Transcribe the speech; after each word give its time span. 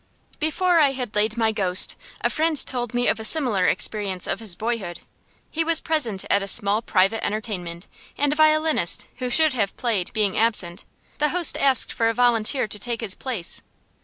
Before 0.39 0.79
I 0.79 0.93
had 0.93 1.13
laid 1.13 1.37
my 1.37 1.51
ghost, 1.51 1.95
a 2.21 2.31
friend 2.31 2.57
told 2.65 2.95
me 2.95 3.07
of 3.07 3.19
a 3.19 3.23
similar 3.23 3.67
experience 3.67 4.25
of 4.25 4.39
his 4.39 4.55
boyhood. 4.55 5.01
He 5.51 5.63
was 5.63 5.79
present 5.79 6.25
at 6.27 6.41
a 6.41 6.47
small 6.47 6.81
private 6.81 7.23
entertainment, 7.23 7.85
and 8.17 8.33
a 8.33 8.35
violinist 8.35 9.09
who 9.17 9.29
should 9.29 9.53
have 9.53 9.77
played 9.77 10.11
being 10.11 10.39
absent, 10.39 10.85
the 11.19 11.29
host 11.29 11.55
asked 11.55 11.93
for 11.93 12.09
a 12.09 12.15
volunteer 12.15 12.67
to 12.67 12.79
take 12.79 13.01
his 13.01 13.13
place. 13.13 13.61